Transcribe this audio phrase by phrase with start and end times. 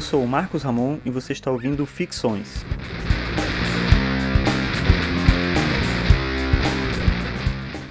[0.00, 2.64] Eu sou o Marcos Ramon e você está ouvindo Ficções.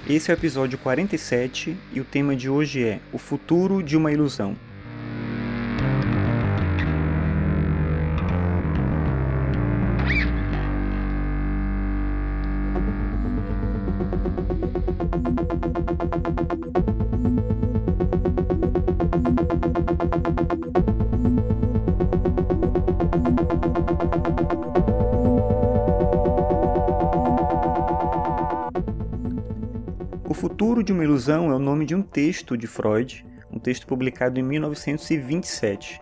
[0.08, 4.10] Esse é o episódio 47 e o tema de hoje é O futuro de uma
[4.10, 4.56] ilusão.
[30.30, 33.84] O Futuro de uma Ilusão é o nome de um texto de Freud, um texto
[33.84, 36.00] publicado em 1927.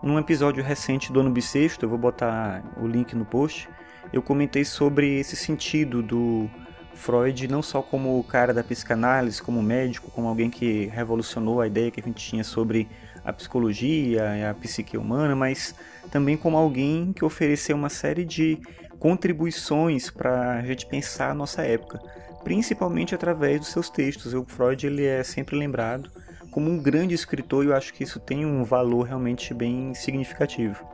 [0.00, 3.68] Num episódio recente do ano bissexto, eu vou botar o link no post,
[4.12, 6.48] eu comentei sobre esse sentido do
[6.94, 11.66] Freud não só como o cara da psicanálise, como médico, como alguém que revolucionou a
[11.66, 12.88] ideia que a gente tinha sobre
[13.24, 15.74] a psicologia e a psique humana, mas
[16.12, 18.56] também como alguém que ofereceu uma série de
[19.00, 22.00] contribuições para a gente pensar a nossa época
[22.42, 24.34] principalmente através dos seus textos.
[24.34, 26.10] O Freud ele é sempre lembrado
[26.50, 30.84] como um grande escritor e eu acho que isso tem um valor realmente bem significativo.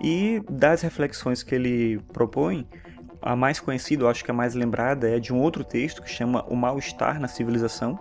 [0.00, 2.66] E das reflexões que ele propõe,
[3.22, 6.10] a mais conhecida, eu acho que a mais lembrada, é de um outro texto que
[6.10, 7.98] chama O Mal-Estar na Civilização.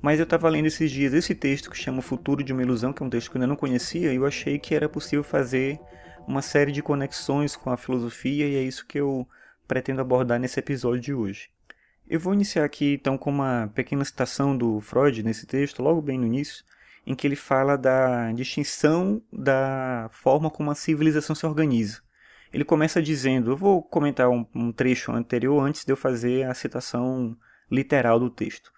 [0.00, 2.92] Mas eu estava lendo esses dias esse texto que chama O Futuro de uma Ilusão,
[2.92, 5.24] que é um texto que eu ainda não conhecia, e eu achei que era possível
[5.24, 5.80] fazer
[6.26, 9.26] uma série de conexões com a filosofia, e é isso que eu
[9.66, 11.53] pretendo abordar nesse episódio de hoje.
[12.06, 16.18] Eu vou iniciar aqui então com uma pequena citação do Freud nesse texto, logo bem
[16.18, 16.62] no início,
[17.06, 22.02] em que ele fala da distinção da forma como a civilização se organiza.
[22.52, 26.52] Ele começa dizendo, eu vou comentar um, um trecho anterior antes de eu fazer a
[26.52, 27.36] citação
[27.70, 28.70] literal do texto.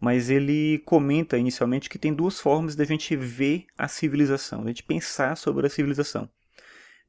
[0.00, 4.66] Mas ele comenta inicialmente que tem duas formas de a gente ver a civilização, de
[4.66, 6.30] a gente pensar sobre a civilização.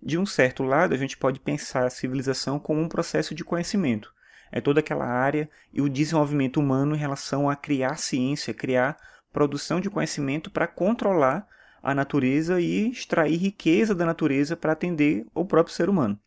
[0.01, 4.11] De um certo lado, a gente pode pensar a civilização como um processo de conhecimento
[4.51, 8.97] é toda aquela área e o desenvolvimento humano em relação a criar ciência, criar
[9.31, 11.47] produção de conhecimento para controlar
[11.81, 16.19] a natureza e extrair riqueza da natureza para atender o próprio ser humano.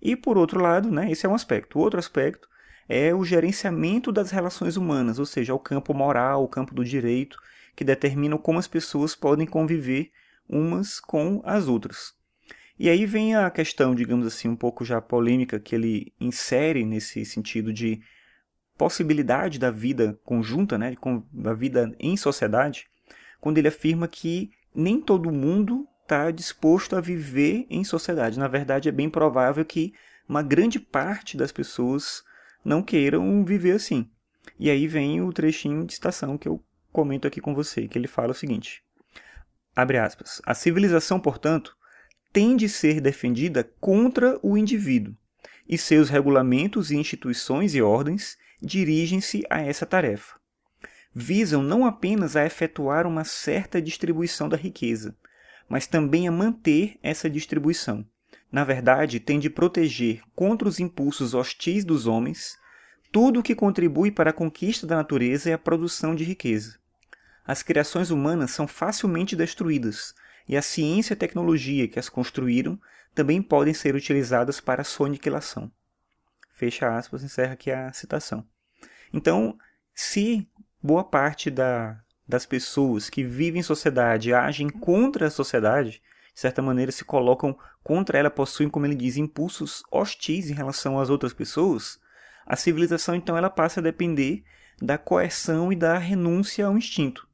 [0.00, 1.78] E por outro lado, né, esse é um aspecto.
[1.78, 2.48] O outro aspecto
[2.88, 7.38] é o gerenciamento das relações humanas, ou seja, o campo moral, o campo do direito,
[7.74, 10.10] que determina como as pessoas podem conviver
[10.48, 12.14] umas com as outras.
[12.78, 17.24] E aí vem a questão, digamos assim, um pouco já polêmica que ele insere nesse
[17.24, 18.00] sentido de
[18.76, 20.94] possibilidade da vida conjunta, né,
[21.32, 22.86] da vida em sociedade,
[23.40, 28.38] quando ele afirma que nem todo mundo está disposto a viver em sociedade.
[28.38, 29.94] Na verdade, é bem provável que
[30.28, 32.22] uma grande parte das pessoas
[32.64, 34.10] não queiram viver assim.
[34.58, 38.06] E aí vem o trechinho de citação que eu comento aqui com você, que ele
[38.06, 38.82] fala o seguinte:
[39.74, 40.40] abre aspas.
[40.44, 41.76] A civilização, portanto,
[42.36, 45.16] tem de ser defendida contra o indivíduo,
[45.66, 50.38] e seus regulamentos e instituições e ordens dirigem-se a essa tarefa.
[51.14, 55.16] Visam não apenas a efetuar uma certa distribuição da riqueza,
[55.66, 58.06] mas também a manter essa distribuição.
[58.52, 62.58] Na verdade, tem de proteger contra os impulsos hostis dos homens
[63.10, 66.78] tudo o que contribui para a conquista da natureza e a produção de riqueza.
[67.46, 70.14] As criações humanas são facilmente destruídas,
[70.48, 72.80] e a ciência e a tecnologia que as construíram
[73.14, 75.70] também podem ser utilizadas para sua aniquilação.
[76.52, 78.46] Fecha aspas, encerra aqui a citação.
[79.12, 79.58] Então,
[79.94, 80.48] se
[80.82, 86.02] boa parte da, das pessoas que vivem em sociedade agem contra a sociedade,
[86.34, 90.98] de certa maneira se colocam contra ela, possuem, como ele diz, impulsos hostis em relação
[90.98, 91.98] às outras pessoas,
[92.44, 94.44] a civilização então ela passa a depender
[94.80, 97.26] da coerção e da renúncia ao instinto.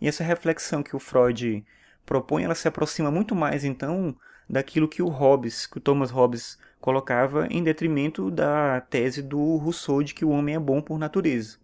[0.00, 1.64] E essa reflexão que o Freud
[2.08, 4.16] propõe, ela se aproxima muito mais então
[4.48, 10.02] daquilo que o Hobbes, que o Thomas Hobbes colocava em detrimento da tese do Rousseau
[10.02, 11.58] de que o homem é bom por natureza.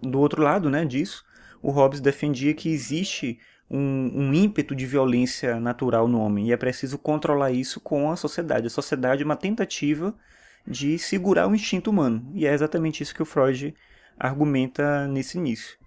[0.00, 1.22] Do outro lado, né, disso,
[1.60, 3.38] o Hobbes defendia que existe
[3.70, 8.16] um, um, ímpeto de violência natural no homem e é preciso controlar isso com a
[8.16, 8.66] sociedade.
[8.66, 10.14] A sociedade é uma tentativa
[10.66, 13.74] de segurar o instinto humano e é exatamente isso que o Freud
[14.18, 15.79] argumenta nesse início.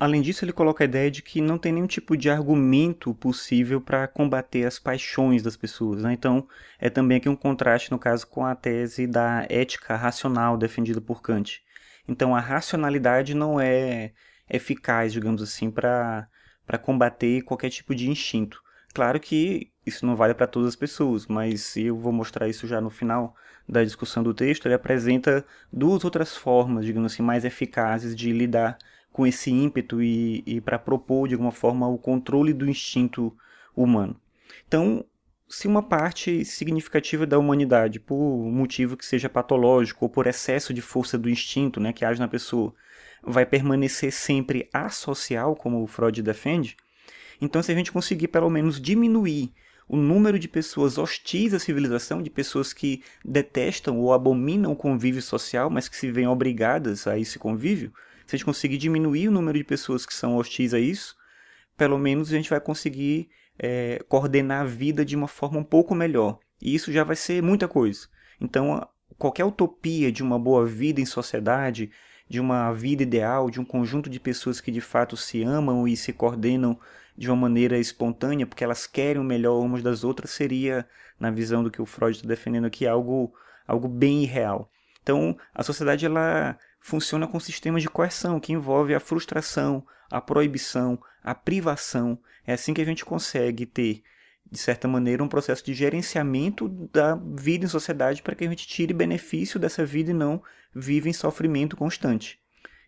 [0.00, 3.80] Além disso, ele coloca a ideia de que não tem nenhum tipo de argumento possível
[3.80, 6.04] para combater as paixões das pessoas.
[6.04, 6.12] Né?
[6.12, 6.46] Então,
[6.78, 11.20] é também aqui um contraste, no caso, com a tese da ética racional defendida por
[11.20, 11.62] Kant.
[12.06, 14.12] Então, a racionalidade não é
[14.48, 16.28] eficaz, digamos assim, para
[16.80, 18.62] combater qualquer tipo de instinto.
[18.94, 22.80] Claro que isso não vale para todas as pessoas, mas eu vou mostrar isso já
[22.80, 23.34] no final
[23.68, 24.66] da discussão do texto.
[24.66, 28.78] Ele apresenta duas outras formas, digamos assim, mais eficazes de lidar
[29.18, 33.36] com esse ímpeto e, e para propor de alguma forma o controle do instinto
[33.74, 34.14] humano.
[34.68, 35.04] Então,
[35.48, 38.14] se uma parte significativa da humanidade, por
[38.48, 42.28] motivo que seja patológico ou por excesso de força do instinto né, que age na
[42.28, 42.72] pessoa,
[43.20, 46.76] vai permanecer sempre associal, como o Freud defende,
[47.40, 49.52] então se a gente conseguir pelo menos diminuir
[49.88, 55.22] o número de pessoas hostis à civilização, de pessoas que detestam ou abominam o convívio
[55.22, 57.92] social, mas que se veem obrigadas a esse convívio,
[58.28, 61.16] se a gente conseguir diminuir o número de pessoas que são hostis a isso,
[61.78, 65.94] pelo menos a gente vai conseguir é, coordenar a vida de uma forma um pouco
[65.94, 66.38] melhor.
[66.60, 68.06] E isso já vai ser muita coisa.
[68.38, 68.86] Então,
[69.16, 71.90] qualquer utopia de uma boa vida em sociedade,
[72.28, 75.96] de uma vida ideal, de um conjunto de pessoas que de fato se amam e
[75.96, 76.78] se coordenam
[77.16, 80.86] de uma maneira espontânea, porque elas querem o melhor umas das outras, seria,
[81.18, 83.32] na visão do que o Freud está defendendo aqui, algo,
[83.66, 84.70] algo bem irreal.
[85.02, 86.58] Então, a sociedade ela
[86.88, 92.18] funciona com sistemas de coerção, que envolve a frustração, a proibição, a privação.
[92.46, 94.02] É assim que a gente consegue ter,
[94.50, 98.66] de certa maneira, um processo de gerenciamento da vida em sociedade para que a gente
[98.66, 100.42] tire benefício dessa vida e não
[100.74, 102.40] viva em sofrimento constante.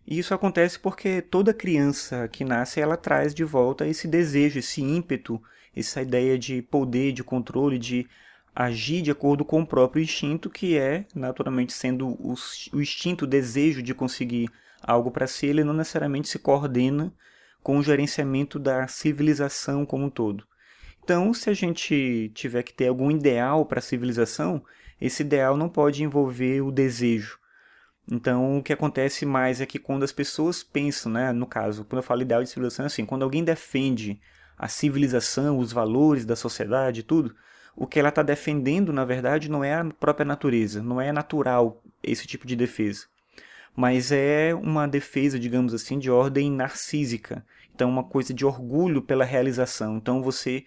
[0.07, 4.81] E isso acontece porque toda criança que nasce, ela traz de volta esse desejo, esse
[4.81, 5.41] ímpeto,
[5.77, 8.09] essa ideia de poder, de controle, de
[8.55, 12.35] agir de acordo com o próprio instinto, que é, naturalmente, sendo o,
[12.75, 14.51] instinto, o desejo de conseguir
[14.83, 17.13] algo para si, ele não necessariamente se coordena
[17.63, 20.45] com o gerenciamento da civilização como um todo.
[21.03, 24.63] Então, se a gente tiver que ter algum ideal para a civilização,
[25.01, 27.39] esse ideal não pode envolver o desejo.
[28.11, 31.99] Então, o que acontece mais é que quando as pessoas pensam, né, no caso, quando
[31.99, 34.21] eu falo ideal de civilização, é assim, quando alguém defende
[34.59, 37.35] a civilização, os valores da sociedade, tudo,
[37.81, 41.83] o que ela está defendendo, na verdade, não é a própria natureza, não é natural
[42.03, 43.07] esse tipo de defesa
[43.75, 47.45] mas é uma defesa, digamos assim, de ordem narcísica.
[47.75, 49.97] Então, uma coisa de orgulho pela realização.
[49.97, 50.65] Então, você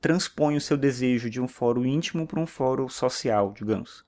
[0.00, 4.04] transpõe o seu desejo de um fórum íntimo para um fórum social, digamos.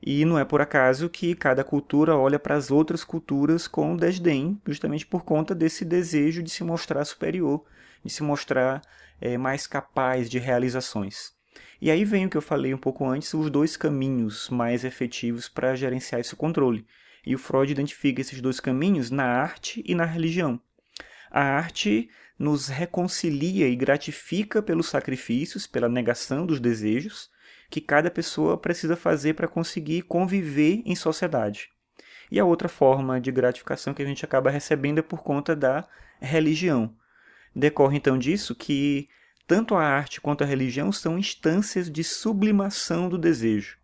[0.00, 4.60] E não é por acaso que cada cultura olha para as outras culturas com desdém,
[4.66, 7.64] justamente por conta desse desejo de se mostrar superior,
[8.04, 8.80] de se mostrar
[9.20, 11.37] é, mais capaz de realizações.
[11.80, 15.48] E aí vem o que eu falei um pouco antes, os dois caminhos mais efetivos
[15.48, 16.86] para gerenciar esse controle.
[17.24, 20.60] E o Freud identifica esses dois caminhos na arte e na religião.
[21.30, 22.08] A arte
[22.38, 27.30] nos reconcilia e gratifica pelos sacrifícios, pela negação dos desejos
[27.70, 31.70] que cada pessoa precisa fazer para conseguir conviver em sociedade.
[32.30, 35.86] E a outra forma de gratificação que a gente acaba recebendo é por conta da
[36.20, 36.94] religião.
[37.54, 39.08] Decorre então disso que
[39.48, 43.78] tanto a arte quanto a religião são instâncias de sublimação do desejo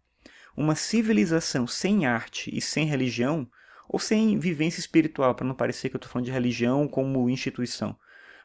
[0.57, 3.49] uma civilização sem arte e sem religião,
[3.89, 7.97] ou sem vivência espiritual, para não parecer que eu estou falando de religião como instituição,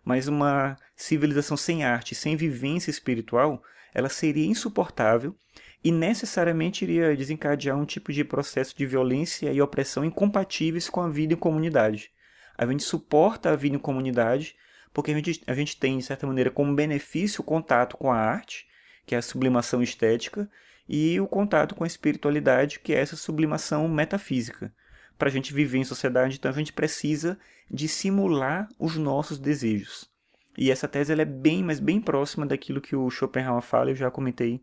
[0.04, 3.62] mas uma civilização sem arte, sem vivência espiritual,
[3.94, 5.36] ela seria insuportável
[5.84, 11.10] e necessariamente iria desencadear um tipo de processo de violência e opressão incompatíveis com a
[11.10, 12.12] vida em comunidade.
[12.58, 14.56] A gente suporta a vida em comunidade
[14.94, 18.18] porque a gente, a gente tem, de certa maneira, como benefício o contato com a
[18.18, 18.68] arte,
[19.06, 20.50] que é a sublimação estética,
[20.88, 24.74] e o contato com a espiritualidade, que é essa sublimação metafísica.
[25.18, 27.38] Para a gente viver em sociedade, então a gente precisa
[27.70, 30.10] dissimular os nossos desejos.
[30.58, 33.96] E essa tese ela é bem, mas bem próxima daquilo que o Schopenhauer fala, eu
[33.96, 34.62] já comentei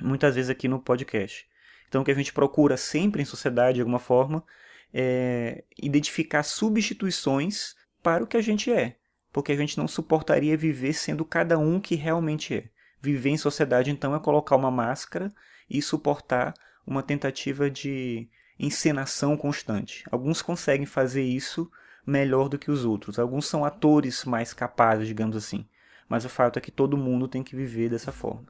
[0.00, 1.48] muitas vezes aqui no podcast.
[1.88, 4.44] Então, o que a gente procura sempre em sociedade, de alguma forma,
[4.92, 8.96] é identificar substituições para o que a gente é,
[9.32, 12.64] porque a gente não suportaria viver sendo cada um que realmente é.
[13.00, 15.32] Viver em sociedade, então, é colocar uma máscara
[15.70, 16.54] e suportar
[16.86, 20.04] uma tentativa de encenação constante.
[20.10, 21.70] Alguns conseguem fazer isso
[22.04, 23.18] melhor do que os outros.
[23.18, 25.66] Alguns são atores mais capazes, digamos assim.
[26.08, 28.46] Mas o fato é que todo mundo tem que viver dessa forma.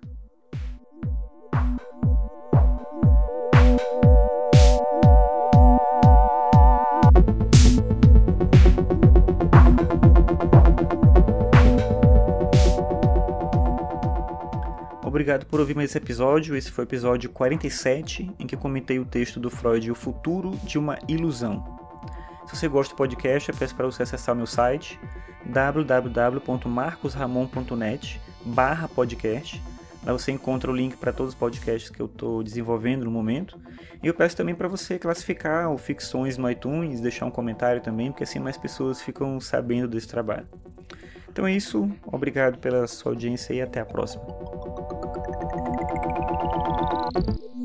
[15.18, 16.54] Obrigado por ouvir mais esse episódio.
[16.54, 20.78] Esse foi o episódio 47, em que comentei o texto do Freud O Futuro de
[20.78, 21.76] uma Ilusão.
[22.46, 24.96] Se você gosta do podcast, eu peço para você acessar meu site
[25.44, 29.60] www.marcosramon.net barra podcast.
[30.06, 33.58] Lá você encontra o link para todos os podcasts que eu estou desenvolvendo no momento.
[34.00, 38.12] E eu peço também para você classificar o Ficções no iTunes, deixar um comentário também,
[38.12, 40.46] porque assim mais pessoas ficam sabendo desse trabalho.
[41.28, 44.24] Então é isso, obrigado pela sua audiência e até a próxima
[45.64, 45.80] thank
[47.28, 47.57] you